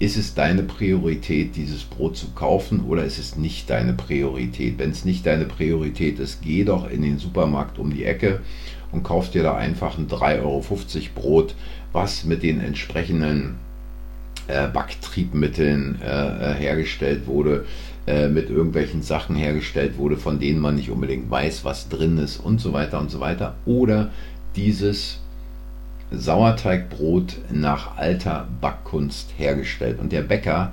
ist 0.00 0.16
es 0.16 0.34
deine 0.34 0.62
Priorität, 0.62 1.54
dieses 1.56 1.84
Brot 1.84 2.16
zu 2.16 2.30
kaufen 2.30 2.80
oder 2.88 3.04
ist 3.04 3.18
es 3.18 3.36
nicht 3.36 3.68
deine 3.68 3.92
Priorität? 3.92 4.78
Wenn 4.78 4.90
es 4.90 5.04
nicht 5.04 5.26
deine 5.26 5.44
Priorität 5.44 6.18
ist, 6.18 6.40
geh 6.42 6.64
doch 6.64 6.90
in 6.90 7.02
den 7.02 7.18
Supermarkt 7.18 7.78
um 7.78 7.92
die 7.92 8.04
Ecke 8.04 8.40
und 8.92 9.02
kauf 9.02 9.30
dir 9.30 9.42
da 9.42 9.56
einfach 9.56 9.98
ein 9.98 10.08
3,50 10.08 10.40
Euro 10.42 10.64
Brot, 11.14 11.54
was 11.92 12.24
mit 12.24 12.42
den 12.42 12.60
entsprechenden 12.60 13.56
äh, 14.48 14.68
Backtriebmitteln 14.68 16.00
äh, 16.02 16.06
äh, 16.06 16.54
hergestellt 16.54 17.26
wurde, 17.26 17.66
äh, 18.06 18.28
mit 18.28 18.48
irgendwelchen 18.48 19.02
Sachen 19.02 19.36
hergestellt 19.36 19.98
wurde, 19.98 20.16
von 20.16 20.40
denen 20.40 20.60
man 20.60 20.76
nicht 20.76 20.90
unbedingt 20.90 21.30
weiß, 21.30 21.66
was 21.66 21.90
drin 21.90 22.16
ist 22.16 22.38
und 22.38 22.58
so 22.58 22.72
weiter 22.72 22.98
und 23.00 23.10
so 23.10 23.20
weiter. 23.20 23.54
Oder 23.66 24.10
dieses 24.56 25.20
Sauerteigbrot 26.10 27.38
nach 27.52 27.96
alter 27.96 28.48
Backkunst 28.60 29.34
hergestellt. 29.36 29.98
Und 30.00 30.12
der 30.12 30.22
Bäcker 30.22 30.72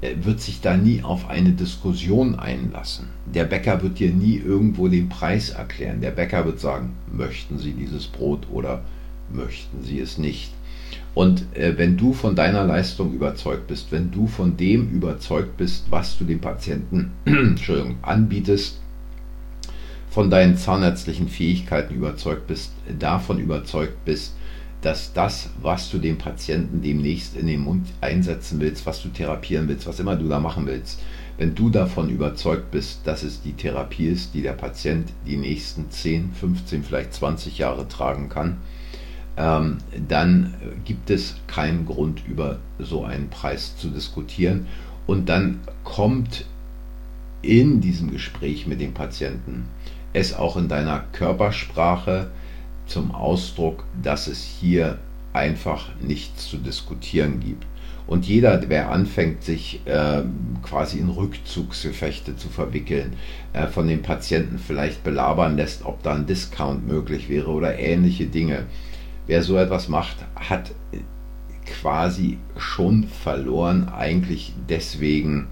äh, 0.00 0.14
wird 0.22 0.40
sich 0.40 0.60
da 0.60 0.76
nie 0.76 1.02
auf 1.02 1.28
eine 1.30 1.52
Diskussion 1.52 2.38
einlassen. 2.38 3.08
Der 3.26 3.44
Bäcker 3.44 3.82
wird 3.82 3.98
dir 3.98 4.10
nie 4.10 4.36
irgendwo 4.36 4.88
den 4.88 5.08
Preis 5.08 5.50
erklären. 5.50 6.00
Der 6.00 6.10
Bäcker 6.10 6.44
wird 6.44 6.60
sagen, 6.60 6.94
möchten 7.10 7.58
Sie 7.58 7.72
dieses 7.72 8.08
Brot 8.08 8.46
oder 8.50 8.82
möchten 9.32 9.82
Sie 9.82 10.00
es 10.00 10.18
nicht. 10.18 10.52
Und 11.14 11.44
äh, 11.54 11.76
wenn 11.76 11.96
du 11.96 12.12
von 12.12 12.34
deiner 12.34 12.64
Leistung 12.64 13.12
überzeugt 13.12 13.66
bist, 13.68 13.92
wenn 13.92 14.10
du 14.10 14.26
von 14.26 14.56
dem 14.56 14.90
überzeugt 14.90 15.56
bist, 15.56 15.86
was 15.90 16.18
du 16.18 16.24
dem 16.24 16.40
Patienten 16.40 17.12
anbietest, 18.02 18.78
von 20.10 20.28
deinen 20.28 20.56
zahnärztlichen 20.58 21.28
Fähigkeiten 21.28 21.94
überzeugt 21.94 22.46
bist, 22.46 22.72
davon 22.98 23.38
überzeugt 23.38 24.04
bist, 24.04 24.34
dass 24.82 25.12
das, 25.12 25.50
was 25.62 25.90
du 25.90 25.98
dem 25.98 26.18
Patienten 26.18 26.82
demnächst 26.82 27.36
in 27.36 27.46
den 27.46 27.60
Mund 27.60 27.86
einsetzen 28.00 28.60
willst, 28.60 28.84
was 28.84 29.02
du 29.02 29.08
therapieren 29.08 29.68
willst, 29.68 29.86
was 29.86 30.00
immer 30.00 30.16
du 30.16 30.28
da 30.28 30.40
machen 30.40 30.66
willst, 30.66 31.00
wenn 31.38 31.54
du 31.54 31.70
davon 31.70 32.10
überzeugt 32.10 32.70
bist, 32.70 33.00
dass 33.04 33.22
es 33.22 33.40
die 33.42 33.54
Therapie 33.54 34.06
ist, 34.06 34.34
die 34.34 34.42
der 34.42 34.52
Patient 34.52 35.08
die 35.26 35.36
nächsten 35.36 35.90
10, 35.90 36.32
15, 36.32 36.84
vielleicht 36.84 37.14
20 37.14 37.58
Jahre 37.58 37.88
tragen 37.88 38.28
kann, 38.28 38.58
ähm, 39.36 39.78
dann 40.08 40.54
gibt 40.84 41.10
es 41.10 41.36
keinen 41.46 41.86
Grund, 41.86 42.22
über 42.28 42.58
so 42.78 43.04
einen 43.04 43.30
Preis 43.30 43.76
zu 43.76 43.88
diskutieren. 43.88 44.66
Und 45.06 45.28
dann 45.28 45.60
kommt 45.84 46.44
in 47.40 47.80
diesem 47.80 48.10
Gespräch 48.10 48.66
mit 48.66 48.80
dem 48.80 48.94
Patienten 48.94 49.64
es 50.12 50.34
auch 50.34 50.56
in 50.56 50.68
deiner 50.68 51.00
Körpersprache, 51.12 52.30
zum 52.92 53.14
Ausdruck, 53.14 53.84
dass 54.02 54.26
es 54.26 54.42
hier 54.42 54.98
einfach 55.32 55.88
nichts 56.00 56.48
zu 56.48 56.58
diskutieren 56.58 57.40
gibt. 57.40 57.64
Und 58.06 58.26
jeder, 58.26 58.58
der 58.58 58.90
anfängt, 58.90 59.44
sich 59.44 59.80
äh, 59.86 60.22
quasi 60.62 60.98
in 60.98 61.08
Rückzugsgefechte 61.08 62.36
zu 62.36 62.48
verwickeln, 62.48 63.14
äh, 63.52 63.68
von 63.68 63.86
den 63.86 64.02
Patienten 64.02 64.58
vielleicht 64.58 65.04
belabern 65.04 65.56
lässt, 65.56 65.84
ob 65.84 66.02
da 66.02 66.14
ein 66.14 66.26
Discount 66.26 66.86
möglich 66.86 67.28
wäre 67.28 67.50
oder 67.50 67.78
ähnliche 67.78 68.26
Dinge. 68.26 68.64
Wer 69.26 69.42
so 69.42 69.56
etwas 69.56 69.88
macht, 69.88 70.16
hat 70.34 70.72
quasi 71.80 72.38
schon 72.58 73.04
verloren, 73.04 73.88
eigentlich 73.88 74.52
deswegen, 74.68 75.46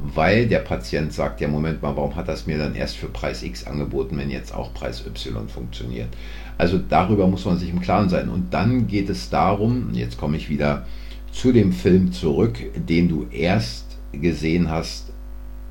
weil 0.00 0.46
der 0.46 0.60
Patient 0.60 1.12
sagt, 1.12 1.40
ja 1.40 1.48
Moment 1.48 1.82
mal, 1.82 1.96
warum 1.96 2.16
hat 2.16 2.28
das 2.28 2.46
mir 2.46 2.58
dann 2.58 2.74
erst 2.74 2.96
für 2.96 3.08
Preis 3.08 3.42
X 3.42 3.66
angeboten, 3.66 4.16
wenn 4.18 4.30
jetzt 4.30 4.54
auch 4.54 4.72
Preis 4.74 5.04
Y 5.06 5.48
funktioniert. 5.48 6.08
Also 6.56 6.78
darüber 6.78 7.26
muss 7.26 7.44
man 7.44 7.58
sich 7.58 7.70
im 7.70 7.80
Klaren 7.80 8.08
sein. 8.08 8.28
Und 8.28 8.52
dann 8.54 8.86
geht 8.86 9.08
es 9.08 9.30
darum, 9.30 9.90
jetzt 9.92 10.18
komme 10.18 10.36
ich 10.36 10.48
wieder 10.48 10.86
zu 11.32 11.52
dem 11.52 11.72
Film 11.72 12.12
zurück, 12.12 12.58
den 12.74 13.08
du 13.08 13.26
erst 13.30 13.98
gesehen 14.12 14.70
hast 14.70 15.12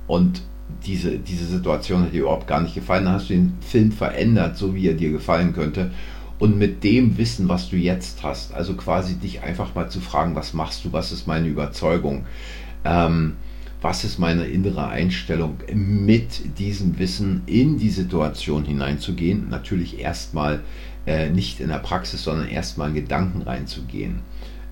und 0.08 0.42
diese, 0.86 1.18
diese 1.18 1.46
Situation 1.46 2.04
hat 2.04 2.14
dir 2.14 2.22
überhaupt 2.22 2.48
gar 2.48 2.62
nicht 2.62 2.76
gefallen. 2.76 3.06
Dann 3.06 3.14
hast 3.16 3.30
du 3.30 3.34
den 3.34 3.58
Film 3.62 3.92
verändert, 3.92 4.58
so 4.58 4.76
wie 4.76 4.88
er 4.88 4.94
dir 4.94 5.12
gefallen 5.12 5.54
könnte. 5.54 5.92
Und 6.40 6.58
mit 6.58 6.84
dem 6.84 7.18
Wissen, 7.18 7.50
was 7.50 7.70
du 7.70 7.78
jetzt 7.78 8.22
hast, 8.24 8.54
also 8.54 8.76
quasi 8.76 9.16
dich 9.16 9.42
einfach 9.42 9.74
mal 9.76 9.90
zu 9.90 10.00
fragen, 10.00 10.36
was 10.36 10.54
machst 10.54 10.86
du, 10.86 10.94
was 10.94 11.12
ist 11.12 11.26
meine 11.26 11.48
Überzeugung, 11.48 12.26
ähm, 12.86 13.34
was 13.82 14.04
ist 14.04 14.18
meine 14.18 14.46
innere 14.46 14.88
Einstellung, 14.88 15.58
mit 15.74 16.58
diesem 16.58 16.98
Wissen 16.98 17.44
in 17.46 17.78
die 17.78 17.90
Situation 17.90 18.66
hineinzugehen. 18.66 19.50
Natürlich 19.50 20.00
erstmal 20.00 20.62
äh, 21.06 21.30
nicht 21.30 21.60
in 21.60 21.70
der 21.70 21.80
Praxis, 21.80 22.24
sondern 22.24 22.48
erstmal 22.48 22.90
in 22.90 22.96
Gedanken 22.96 23.44
reinzugehen. 23.44 24.20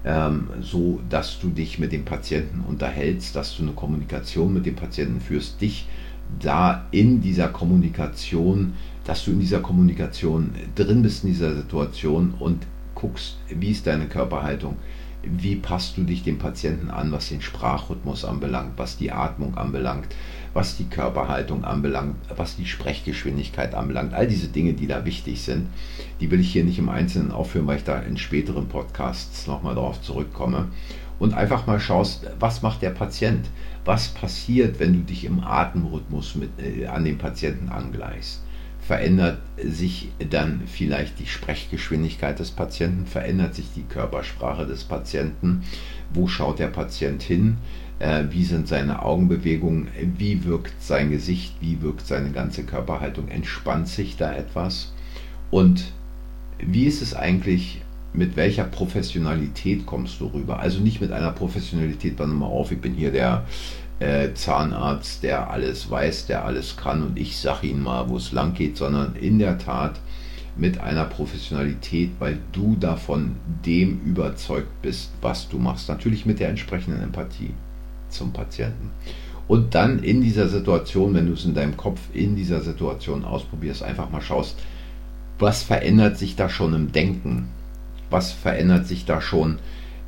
Ähm, 0.03 0.49
so 0.61 1.01
dass 1.09 1.39
du 1.39 1.49
dich 1.49 1.79
mit 1.79 1.91
dem 1.91 2.05
Patienten 2.05 2.63
unterhältst, 2.67 3.35
dass 3.35 3.57
du 3.57 3.63
eine 3.63 3.71
Kommunikation 3.71 4.53
mit 4.53 4.65
dem 4.65 4.75
Patienten 4.75 5.19
führst, 5.19 5.61
dich 5.61 5.87
da 6.39 6.85
in 6.91 7.21
dieser 7.21 7.47
Kommunikation, 7.47 8.73
dass 9.03 9.25
du 9.25 9.31
in 9.31 9.39
dieser 9.39 9.61
Kommunikation 9.61 10.51
drin 10.75 11.01
bist 11.01 11.23
in 11.23 11.31
dieser 11.31 11.55
Situation 11.55 12.33
und 12.39 12.65
guckst, 12.95 13.37
wie 13.49 13.71
ist 13.71 13.87
deine 13.87 14.07
Körperhaltung, 14.07 14.77
wie 15.25 15.55
passt 15.55 15.97
du 15.97 16.03
dich 16.03 16.23
dem 16.23 16.37
Patienten 16.37 16.89
an, 16.89 17.11
was 17.11 17.29
den 17.29 17.41
Sprachrhythmus 17.41 18.25
anbelangt, 18.25 18.73
was 18.77 18.97
die 18.97 19.11
Atmung 19.11 19.57
anbelangt, 19.57 20.07
was 20.53 20.77
die 20.77 20.85
Körperhaltung 20.85 21.63
anbelangt, 21.63 22.15
was 22.35 22.55
die 22.55 22.65
Sprechgeschwindigkeit 22.65 23.75
anbelangt. 23.75 24.13
All 24.13 24.27
diese 24.27 24.47
Dinge, 24.47 24.73
die 24.73 24.87
da 24.87 25.05
wichtig 25.05 25.41
sind, 25.41 25.67
die 26.19 26.31
will 26.31 26.39
ich 26.39 26.51
hier 26.51 26.63
nicht 26.63 26.79
im 26.79 26.89
Einzelnen 26.89 27.31
aufführen, 27.31 27.67
weil 27.67 27.77
ich 27.77 27.83
da 27.83 27.99
in 27.99 28.17
späteren 28.17 28.67
Podcasts 28.67 29.47
nochmal 29.47 29.75
darauf 29.75 30.01
zurückkomme. 30.01 30.67
Und 31.17 31.33
einfach 31.33 31.65
mal 31.65 31.79
schaust, 31.79 32.27
was 32.39 32.61
macht 32.61 32.81
der 32.81 32.89
Patient? 32.89 33.47
Was 33.85 34.09
passiert, 34.09 34.79
wenn 34.79 34.93
du 34.93 34.99
dich 34.99 35.23
im 35.23 35.41
Atemrhythmus 35.41 36.35
mit, 36.35 36.49
äh, 36.59 36.87
an 36.87 37.05
den 37.05 37.17
Patienten 37.17 37.69
angleichst? 37.69 38.41
Verändert 38.87 39.39
sich 39.63 40.09
dann 40.29 40.61
vielleicht 40.67 41.19
die 41.19 41.25
Sprechgeschwindigkeit 41.25 42.37
des 42.37 42.51
Patienten, 42.51 43.07
verändert 43.07 43.55
sich 43.55 43.65
die 43.75 43.81
Körpersprache 43.81 44.67
des 44.67 44.83
Patienten, 44.83 45.63
wo 46.13 46.27
schaut 46.27 46.59
der 46.59 46.67
Patient 46.67 47.23
hin, 47.23 47.57
äh, 47.97 48.25
wie 48.29 48.43
sind 48.43 48.67
seine 48.67 49.01
Augenbewegungen, 49.01 49.87
wie 50.17 50.43
wirkt 50.45 50.83
sein 50.83 51.09
Gesicht, 51.09 51.55
wie 51.61 51.81
wirkt 51.81 52.05
seine 52.05 52.29
ganze 52.31 52.63
Körperhaltung, 52.63 53.27
entspannt 53.29 53.87
sich 53.87 54.17
da 54.17 54.33
etwas? 54.35 54.93
Und 55.49 55.91
wie 56.59 56.85
ist 56.85 57.01
es 57.01 57.15
eigentlich, 57.15 57.81
mit 58.13 58.35
welcher 58.35 58.65
Professionalität 58.65 59.85
kommst 59.87 60.21
du 60.21 60.27
rüber? 60.27 60.59
Also 60.59 60.79
nicht 60.79 61.01
mit 61.01 61.11
einer 61.11 61.31
Professionalität, 61.31 62.17
pass 62.17 62.27
mal 62.27 62.45
auf, 62.45 62.71
ich 62.71 62.79
bin 62.79 62.93
hier 62.93 63.11
der 63.11 63.45
äh, 63.99 64.33
Zahnarzt, 64.33 65.23
der 65.23 65.49
alles 65.49 65.89
weiß, 65.89 66.27
der 66.27 66.45
alles 66.45 66.75
kann 66.77 67.03
und 67.03 67.17
ich 67.17 67.37
sage 67.37 67.67
Ihnen 67.67 67.83
mal, 67.83 68.09
wo 68.09 68.17
es 68.17 68.31
lang 68.31 68.53
geht, 68.53 68.77
sondern 68.77 69.15
in 69.15 69.39
der 69.39 69.57
Tat 69.57 69.99
mit 70.57 70.79
einer 70.79 71.05
Professionalität, 71.05 72.11
weil 72.19 72.39
du 72.51 72.75
davon 72.79 73.35
dem 73.65 74.01
überzeugt 74.05 74.81
bist, 74.81 75.11
was 75.21 75.49
du 75.49 75.57
machst. 75.57 75.89
Natürlich 75.89 76.25
mit 76.25 76.39
der 76.39 76.49
entsprechenden 76.49 77.01
Empathie 77.01 77.53
zum 78.09 78.31
Patienten. 78.31 78.91
Und 79.47 79.75
dann 79.75 80.01
in 80.01 80.21
dieser 80.21 80.47
Situation, 80.47 81.13
wenn 81.13 81.27
du 81.27 81.33
es 81.33 81.45
in 81.45 81.53
deinem 81.53 81.77
Kopf 81.77 81.99
in 82.13 82.35
dieser 82.35 82.61
Situation 82.61 83.25
ausprobierst, 83.25 83.83
einfach 83.83 84.09
mal 84.09 84.21
schaust, 84.21 84.57
was 85.37 85.63
verändert 85.63 86.17
sich 86.17 86.35
da 86.35 86.49
schon 86.49 86.73
im 86.73 86.91
Denken? 86.91 87.49
Was 88.09 88.31
verändert 88.31 88.87
sich 88.87 89.05
da 89.05 89.21
schon 89.21 89.59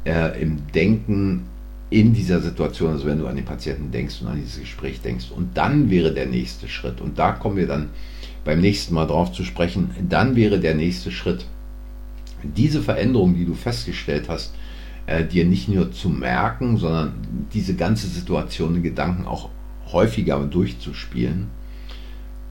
äh, 0.06 0.41
im 0.41 0.72
Denken 0.74 1.44
in 1.89 2.13
dieser 2.13 2.41
Situation, 2.41 2.91
also 2.91 3.06
wenn 3.06 3.20
du 3.20 3.27
an 3.27 3.36
den 3.36 3.46
Patienten 3.46 3.91
denkst 3.91 4.22
und 4.22 4.27
an 4.27 4.38
dieses 4.38 4.60
Gespräch 4.60 5.01
denkst. 5.01 5.32
Und 5.32 5.58
dann 5.58 5.89
wäre 5.89 6.13
der 6.13 6.25
nächste 6.25 6.67
Schritt, 6.67 7.00
und 7.00 7.17
da 7.17 7.32
kommen 7.32 7.58
wir 7.58 7.67
dann 7.67 7.89
beim 8.44 8.60
nächsten 8.60 8.94
Mal 8.94 9.08
drauf 9.08 9.32
zu 9.32 9.44
sprechen, 9.44 9.91
dann 10.10 10.36
wäre 10.36 10.60
der 10.60 10.75
nächste 10.75 11.12
Schritt, 11.12 11.46
diese 12.44 12.82
Veränderung, 12.82 13.36
die 13.36 13.46
du 13.46 13.53
festgestellt 13.53 14.29
hast, 14.29 14.53
äh, 15.06 15.25
dir 15.25 15.46
nicht 15.46 15.70
nur 15.70 15.91
zu 15.91 16.10
merken, 16.10 16.77
sondern 16.77 17.13
diese 17.53 17.75
ganze 17.75 18.08
Situation 18.08 18.75
in 18.75 18.84
Gedanken 18.84 19.25
auch 19.25 19.50
häufiger 19.91 20.39
durchzuspielen 20.39 21.48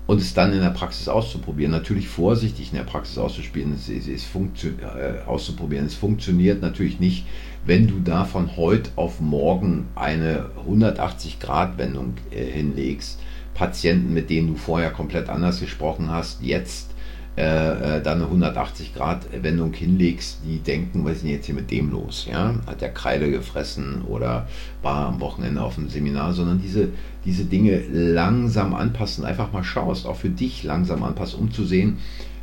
und 0.07 0.21
es 0.21 0.35
dann 0.35 0.53
in 0.53 0.61
der 0.61 0.71
Praxis 0.71 1.09
auszuprobieren. 1.09 1.73
Natürlich 1.73 2.09
vorsichtig 2.09 2.71
in 2.71 2.79
der 2.79 2.85
Praxis 2.85 3.19
auszuspielen, 3.19 3.75
es, 3.75 3.89
es, 3.89 4.07
es 4.07 4.25
äh, 4.65 5.27
auszuprobieren. 5.27 5.87
Es 5.87 5.95
funktioniert 5.95 6.63
natürlich 6.63 7.01
nicht, 7.01 7.27
wenn 7.65 7.89
du 7.89 7.99
da 8.01 8.25
von 8.25 8.57
heute 8.57 8.91
auf 8.97 9.21
morgen 9.21 9.89
eine 9.95 10.51
180-Grad-Wendung 10.69 12.15
äh, 12.31 12.45
hinlegst. 12.45 13.21
Patienten, 13.55 14.13
mit 14.13 14.31
denen 14.31 14.49
du 14.49 14.55
vorher 14.57 14.91
komplett 14.91 15.29
anders 15.29 15.61
gesprochen 15.61 16.11
hast, 16.11 16.43
jetzt 16.43 16.91
äh, 17.37 17.97
äh 17.99 18.03
dann 18.03 18.23
eine 18.23 18.47
180-Grad-Wendung 18.47 19.73
hinlegst, 19.73 20.39
die 20.45 20.59
denken, 20.59 21.05
was 21.05 21.15
ist 21.15 21.23
denn 21.23 21.31
jetzt 21.31 21.47
hier 21.47 21.55
mit 21.55 21.71
dem 21.71 21.91
los? 21.91 22.27
Ja? 22.31 22.55
Hat 22.67 22.81
der 22.81 22.93
Kreide 22.93 23.31
gefressen 23.31 24.03
oder 24.03 24.49
war 24.83 25.07
am 25.07 25.21
Wochenende 25.21 25.63
auf 25.63 25.79
einem 25.79 25.89
Seminar, 25.89 26.33
sondern 26.33 26.61
diese, 26.61 26.89
diese 27.25 27.45
Dinge 27.45 27.83
langsam 27.89 28.75
anpassen, 28.75 29.25
einfach 29.25 29.53
mal 29.53 29.65
schaust, 29.65 30.07
auch 30.07 30.17
für 30.17 30.31
dich 30.31 30.63
langsam 30.63 31.03
anpassen, 31.03 31.41
um 31.41 31.51
zu 31.51 31.65
sehen, 31.65 31.99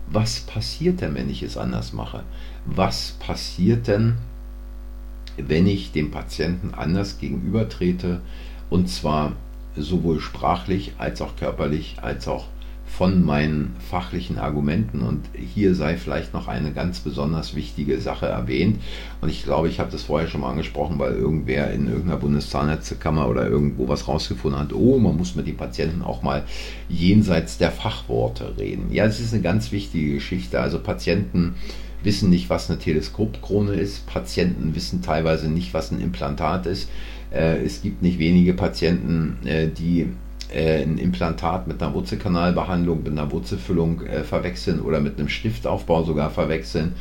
was 0.08 0.42
passiert 0.42 1.02
denn, 1.02 1.16
wenn 1.16 1.30
ich 1.30 1.44
es 1.44 1.58
anders 1.58 1.94
mache? 1.94 2.24
Was 2.66 3.14
passiert 3.20 3.88
denn, 3.88 4.16
wenn 5.38 5.66
ich 5.66 5.92
dem 5.92 6.12
Patienten 6.12 6.74
anders 6.74 7.18
gegenübertrete 7.20 8.22
und 8.70 8.90
zwar 8.90 9.34
sowohl 9.76 10.20
sprachlich 10.20 10.94
als 10.98 11.22
auch 11.22 11.36
körperlich 11.36 11.98
als 12.02 12.28
auch 12.28 12.46
von 12.98 13.26
meinen 13.26 13.76
fachlichen 13.90 14.38
Argumenten. 14.38 15.02
Und 15.02 15.22
hier 15.34 15.74
sei 15.74 15.98
vielleicht 15.98 16.34
noch 16.34 16.48
eine 16.48 16.74
ganz 16.74 17.00
besonders 17.00 17.56
wichtige 17.56 18.00
Sache 18.00 18.28
erwähnt. 18.28 18.80
Und 19.20 19.30
ich 19.30 19.44
glaube, 19.44 19.68
ich 19.68 19.80
habe 19.80 19.92
das 19.92 20.04
vorher 20.04 20.28
schon 20.28 20.42
mal 20.42 20.52
angesprochen, 20.52 21.00
weil 21.00 21.14
irgendwer 21.14 21.72
in 21.72 21.88
irgendeiner 21.88 22.20
Bundeszahnärztekammer 22.20 23.28
oder 23.28 23.48
irgendwo 23.50 23.88
was 23.88 24.08
rausgefunden 24.08 24.60
hat. 24.60 24.74
Oh, 24.74 25.00
man 25.00 25.18
muss 25.18 25.36
mit 25.36 25.48
den 25.48 25.58
Patienten 25.58 26.04
auch 26.04 26.22
mal 26.22 26.44
jenseits 26.88 27.58
der 27.58 27.72
Fachworte 27.72 28.58
reden. 28.60 28.92
Ja, 28.92 29.06
es 29.06 29.20
ist 29.20 29.34
eine 29.34 29.42
ganz 29.42 29.72
wichtige 29.72 30.14
Geschichte. 30.14 30.60
Also 30.60 30.78
Patienten 30.78 31.56
wissen 32.04 32.30
nicht, 32.30 32.52
was 32.52 32.70
eine 32.70 32.78
Teleskopkrone 32.78 33.74
ist. 33.74 34.06
Patienten 34.06 34.76
wissen 34.76 35.02
teilweise 35.02 35.50
nicht, 35.50 35.74
was 35.74 35.90
ein 35.90 36.00
Implantat 36.00 36.68
ist. 36.68 36.90
Äh, 37.32 37.64
es 37.64 37.82
gibt 37.82 38.04
nicht 38.04 38.20
wenige 38.20 38.54
Patienten, 38.54 39.38
äh, 39.46 39.68
die 39.68 40.10
ein 40.54 40.98
Implantat 40.98 41.68
mit 41.68 41.82
einer 41.82 41.94
Wurzelkanalbehandlung, 41.94 43.04
mit 43.04 43.12
einer 43.12 43.32
Wurzelfüllung 43.32 44.02
verwechseln 44.24 44.82
oder 44.82 45.00
mit 45.00 45.18
einem 45.18 45.30
Stiftaufbau 45.30 46.04
sogar 46.04 46.30
verwechseln. 46.30 46.94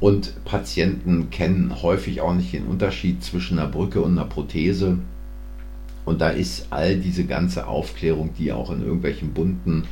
Und 0.00 0.44
Patienten 0.44 1.30
kennen 1.30 1.82
häufig 1.82 2.20
auch 2.20 2.34
nicht 2.34 2.52
den 2.52 2.66
Unterschied 2.66 3.22
zwischen 3.22 3.58
einer 3.58 3.68
Brücke 3.68 4.00
und 4.00 4.12
einer 4.12 4.28
Prothese. 4.28 4.98
Und 6.04 6.20
da 6.20 6.30
ist 6.30 6.68
all 6.70 6.96
diese 6.96 7.24
ganze 7.24 7.66
Aufklärung, 7.66 8.30
die 8.38 8.52
auch 8.52 8.70
in 8.70 8.82
irgendwelchen 8.82 9.32
bunten 9.34 9.84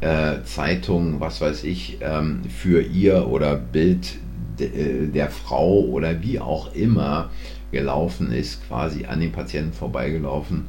äh, 0.00 0.42
Zeitung, 0.44 1.20
was 1.20 1.40
weiß 1.40 1.64
ich, 1.64 1.98
ähm, 2.00 2.42
für 2.48 2.80
ihr 2.80 3.28
oder 3.28 3.56
Bild 3.56 4.16
äh, 4.60 5.08
der 5.08 5.28
Frau 5.28 5.80
oder 5.80 6.22
wie 6.22 6.38
auch 6.38 6.72
immer 6.74 7.30
gelaufen 7.72 8.32
ist, 8.32 8.66
quasi 8.66 9.06
an 9.06 9.20
den 9.20 9.32
Patienten 9.32 9.72
vorbeigelaufen. 9.72 10.66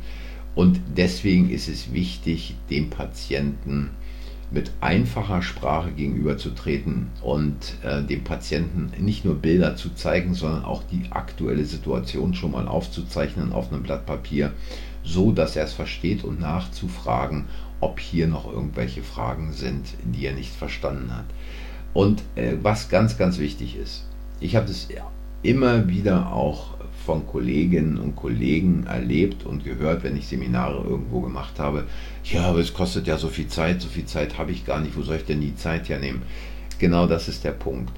Und 0.55 0.81
deswegen 0.97 1.49
ist 1.49 1.69
es 1.69 1.93
wichtig, 1.93 2.55
dem 2.69 2.89
Patienten 2.89 3.91
mit 4.51 4.71
einfacher 4.81 5.41
Sprache 5.41 5.91
gegenüberzutreten 5.91 7.07
und 7.21 7.75
äh, 7.83 8.01
dem 8.01 8.23
Patienten 8.23 8.91
nicht 9.03 9.23
nur 9.23 9.35
Bilder 9.35 9.75
zu 9.75 9.93
zeigen, 9.93 10.33
sondern 10.33 10.65
auch 10.65 10.81
die 10.83 11.03
aktuelle 11.11 11.65
Situation 11.65 12.33
schon 12.33 12.51
mal 12.51 12.67
aufzuzeichnen 12.67 13.53
auf 13.53 13.71
einem 13.71 13.83
Blatt 13.83 14.07
Papier, 14.07 14.53
so 15.03 15.31
dass 15.31 15.55
er 15.55 15.65
es 15.65 15.73
versteht 15.73 16.23
und 16.23 16.39
nachzufragen, 16.39 17.45
ob 17.79 17.99
hier 17.99 18.27
noch 18.27 18.51
irgendwelche 18.51 19.03
Fragen 19.03 19.53
sind, 19.53 19.85
die 20.03 20.25
er 20.25 20.33
nicht 20.33 20.51
verstanden 20.51 21.15
hat. 21.15 21.25
Und 21.93 22.23
äh, 22.35 22.53
was 22.61 22.89
ganz, 22.89 23.17
ganz 23.17 23.37
wichtig 23.37 23.77
ist, 23.77 24.05
ich 24.39 24.55
habe 24.55 24.67
das 24.67 24.87
immer 25.43 25.87
wieder 25.87 26.33
auch 26.33 26.78
von 27.09 27.25
Kolleginnen 27.25 27.97
und 27.97 28.15
Kollegen 28.15 28.85
erlebt 28.85 29.43
und 29.43 29.63
gehört, 29.63 30.03
wenn 30.03 30.15
ich 30.15 30.27
Seminare 30.27 30.83
irgendwo 30.87 31.21
gemacht 31.21 31.57
habe. 31.57 31.85
Ja, 32.23 32.43
aber 32.43 32.59
es 32.59 32.71
kostet 32.71 33.07
ja 33.07 33.17
so 33.17 33.29
viel 33.29 33.47
Zeit, 33.47 33.81
so 33.81 33.87
viel 33.87 34.05
Zeit 34.05 34.37
habe 34.37 34.51
ich 34.51 34.63
gar 34.63 34.79
nicht, 34.79 34.95
wo 34.95 35.01
soll 35.01 35.15
ich 35.15 35.25
denn 35.25 35.41
die 35.41 35.55
Zeit 35.55 35.89
hernehmen? 35.89 36.21
Genau 36.77 37.07
das 37.07 37.27
ist 37.27 37.43
der 37.43 37.53
Punkt. 37.53 37.91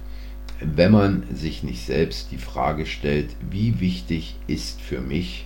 Wenn 0.61 0.93
man 0.93 1.23
sich 1.35 1.61
nicht 1.61 1.85
selbst 1.85 2.31
die 2.31 2.37
Frage 2.37 2.85
stellt, 2.85 3.35
wie 3.49 3.81
wichtig 3.81 4.37
ist 4.47 4.79
für 4.79 5.01
mich 5.01 5.45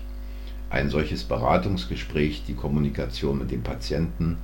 ein 0.69 0.91
solches 0.91 1.23
Beratungsgespräch, 1.23 2.43
die 2.47 2.53
Kommunikation 2.53 3.39
mit 3.39 3.49
dem 3.49 3.63
Patienten 3.63 4.37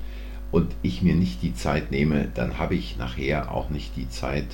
und 0.51 0.71
ich 0.81 1.03
mir 1.03 1.13
nicht 1.13 1.43
die 1.43 1.53
Zeit 1.53 1.91
nehme, 1.91 2.29
dann 2.33 2.57
habe 2.57 2.73
ich 2.73 2.97
nachher 2.97 3.51
auch 3.51 3.69
nicht 3.69 3.95
die 3.97 4.09
Zeit 4.09 4.47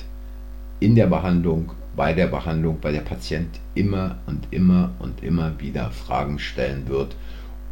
in 0.78 0.94
der 0.94 1.06
Behandlung, 1.06 1.72
bei 1.98 2.12
der 2.12 2.28
Behandlung, 2.28 2.78
weil 2.80 2.92
der 2.92 3.00
Patient 3.00 3.58
immer 3.74 4.18
und 4.26 4.46
immer 4.52 4.92
und 5.00 5.24
immer 5.24 5.58
wieder 5.58 5.90
Fragen 5.90 6.38
stellen 6.38 6.86
wird 6.86 7.16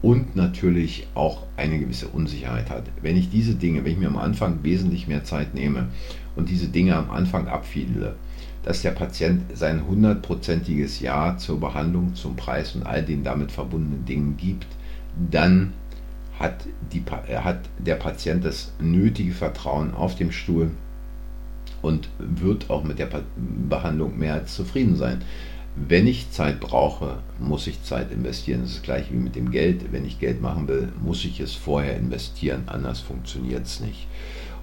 und 0.02 0.34
natürlich 0.34 1.06
auch 1.14 1.44
eine 1.56 1.78
gewisse 1.78 2.08
Unsicherheit 2.08 2.68
hat. 2.68 2.82
Wenn 3.00 3.16
ich 3.16 3.30
diese 3.30 3.54
Dinge, 3.54 3.84
wenn 3.84 3.92
ich 3.92 3.98
mir 3.98 4.08
am 4.08 4.16
Anfang 4.16 4.64
wesentlich 4.64 5.06
mehr 5.06 5.22
Zeit 5.22 5.54
nehme 5.54 5.86
und 6.34 6.48
diese 6.48 6.66
Dinge 6.66 6.96
am 6.96 7.12
Anfang 7.12 7.46
abfiedle, 7.46 8.16
dass 8.64 8.82
der 8.82 8.90
Patient 8.90 9.42
sein 9.54 9.86
hundertprozentiges 9.86 10.98
Ja 10.98 11.36
zur 11.38 11.60
Behandlung, 11.60 12.16
zum 12.16 12.34
Preis 12.34 12.74
und 12.74 12.84
all 12.84 13.04
den 13.04 13.22
damit 13.22 13.52
verbundenen 13.52 14.06
Dingen 14.06 14.36
gibt, 14.36 14.66
dann 15.30 15.72
hat, 16.40 16.66
die, 16.92 17.04
hat 17.08 17.60
der 17.78 17.94
Patient 17.94 18.44
das 18.44 18.72
nötige 18.80 19.32
Vertrauen 19.32 19.94
auf 19.94 20.16
dem 20.16 20.32
Stuhl 20.32 20.72
und 21.86 22.08
wird 22.18 22.68
auch 22.68 22.82
mit 22.82 22.98
der 22.98 23.08
Behandlung 23.68 24.18
mehr 24.18 24.34
als 24.34 24.54
zufrieden 24.56 24.96
sein. 24.96 25.22
Wenn 25.76 26.06
ich 26.06 26.30
Zeit 26.30 26.58
brauche, 26.58 27.18
muss 27.38 27.66
ich 27.66 27.82
Zeit 27.84 28.10
investieren. 28.10 28.62
Das 28.62 28.72
ist 28.72 28.82
gleich 28.82 29.12
wie 29.12 29.18
mit 29.18 29.36
dem 29.36 29.50
Geld. 29.50 29.92
Wenn 29.92 30.06
ich 30.06 30.18
Geld 30.18 30.40
machen 30.40 30.66
will, 30.68 30.88
muss 31.02 31.24
ich 31.24 31.38
es 31.38 31.54
vorher 31.54 31.96
investieren. 31.96 32.62
Anders 32.66 33.00
funktioniert 33.00 33.66
es 33.66 33.80
nicht. 33.80 34.06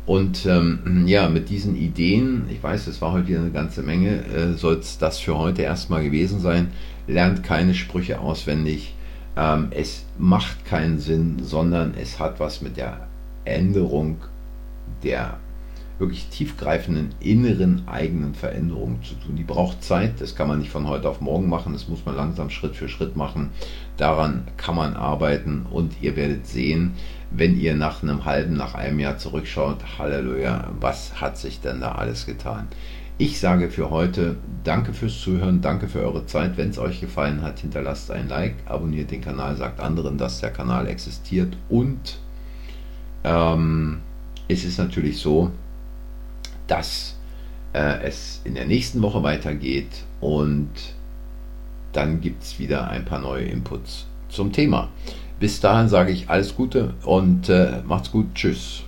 Und 0.05 0.45
ähm, 0.47 1.05
ja, 1.07 1.29
mit 1.29 1.49
diesen 1.49 1.77
Ideen, 1.77 2.45
ich 2.51 2.61
weiß, 2.61 2.87
es 2.87 3.01
war 3.01 3.13
heute 3.13 3.29
wieder 3.29 3.39
eine 3.39 3.51
ganze 3.51 3.83
Menge, 3.83 4.25
äh, 4.25 4.53
soll 4.53 4.75
es 4.75 4.97
das 4.97 5.19
für 5.19 5.37
heute 5.37 5.61
erstmal 5.61 6.03
gewesen 6.03 6.41
sein. 6.41 6.71
Lernt 7.07 7.43
keine 7.43 7.73
Sprüche 7.73 8.19
auswendig. 8.19 8.95
Ähm, 9.37 9.67
es 9.69 10.03
macht 10.17 10.65
keinen 10.65 10.99
Sinn, 10.99 11.37
sondern 11.41 11.93
es 11.95 12.19
hat 12.19 12.39
was 12.39 12.61
mit 12.61 12.75
der 12.75 13.07
Änderung 13.45 14.17
der 15.03 15.37
wirklich 16.03 16.27
tiefgreifenden 16.27 17.09
inneren 17.19 17.87
eigenen 17.87 18.35
Veränderungen 18.35 19.01
zu 19.03 19.15
tun. 19.15 19.35
Die 19.35 19.43
braucht 19.43 19.83
Zeit, 19.83 20.19
das 20.19 20.35
kann 20.35 20.49
man 20.49 20.59
nicht 20.59 20.69
von 20.69 20.87
heute 20.87 21.09
auf 21.09 21.21
morgen 21.21 21.47
machen, 21.47 21.73
das 21.73 21.87
muss 21.87 22.05
man 22.05 22.15
langsam 22.15 22.49
Schritt 22.49 22.75
für 22.75 22.89
Schritt 22.89 23.15
machen. 23.15 23.51
Daran 23.97 24.43
kann 24.57 24.75
man 24.75 24.95
arbeiten 24.95 25.65
und 25.71 25.93
ihr 26.01 26.15
werdet 26.15 26.45
sehen, 26.45 26.93
wenn 27.31 27.57
ihr 27.59 27.75
nach 27.75 28.03
einem 28.03 28.25
halben, 28.25 28.55
nach 28.55 28.75
einem 28.75 28.99
Jahr 28.99 29.17
zurückschaut, 29.17 29.77
Halleluja, 29.97 30.67
was 30.79 31.21
hat 31.21 31.37
sich 31.37 31.61
denn 31.61 31.79
da 31.79 31.93
alles 31.93 32.25
getan? 32.25 32.67
Ich 33.17 33.39
sage 33.39 33.69
für 33.69 33.89
heute 33.89 34.35
danke 34.63 34.91
fürs 34.91 35.21
Zuhören, 35.21 35.61
danke 35.61 35.87
für 35.87 36.01
eure 36.01 36.25
Zeit. 36.25 36.57
Wenn 36.57 36.71
es 36.71 36.79
euch 36.79 36.99
gefallen 36.99 37.41
hat, 37.41 37.59
hinterlasst 37.59 38.11
ein 38.11 38.27
Like, 38.27 38.55
abonniert 38.65 39.11
den 39.11 39.21
Kanal, 39.21 39.55
sagt 39.55 39.79
anderen, 39.79 40.17
dass 40.17 40.41
der 40.41 40.51
Kanal 40.51 40.87
existiert 40.87 41.55
und 41.69 42.17
ähm, 43.23 43.99
es 44.47 44.65
ist 44.65 44.77
natürlich 44.77 45.17
so, 45.19 45.51
dass 46.67 47.15
äh, 47.73 48.03
es 48.03 48.41
in 48.43 48.55
der 48.55 48.65
nächsten 48.65 49.01
Woche 49.01 49.23
weitergeht 49.23 50.03
und 50.21 50.69
dann 51.91 52.21
gibt 52.21 52.43
es 52.43 52.59
wieder 52.59 52.89
ein 52.89 53.05
paar 53.05 53.19
neue 53.19 53.45
Inputs 53.45 54.05
zum 54.29 54.51
Thema. 54.51 54.89
Bis 55.39 55.59
dahin 55.59 55.89
sage 55.89 56.11
ich 56.11 56.29
alles 56.29 56.55
Gute 56.55 56.93
und 57.03 57.49
äh, 57.49 57.81
macht's 57.85 58.11
gut. 58.11 58.33
Tschüss. 58.33 58.83